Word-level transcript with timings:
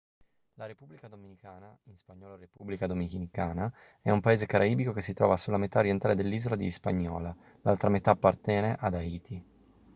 la 0.55 0.65
repubblica 0.65 1.07
dominicana 1.07 1.77
in 1.83 1.95
spagnolo 1.95 2.35
república 2.35 2.87
dominicana 2.87 3.71
è 4.01 4.09
un 4.09 4.19
paese 4.19 4.47
caraibico 4.47 4.93
che 4.93 5.01
si 5.01 5.13
trova 5.13 5.37
sulla 5.37 5.57
metà 5.59 5.77
orientale 5.77 6.15
dell'isola 6.15 6.55
di 6.55 6.65
hispaniola; 6.65 7.35
l'altra 7.61 7.89
metà 7.89 8.09
appartiene 8.09 8.75
ad 8.79 8.95
haiti 8.95 9.45